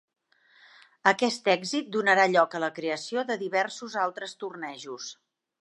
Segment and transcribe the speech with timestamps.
[1.11, 5.17] Aquest èxit donarà lloc a la creació de diversos altres tornejos.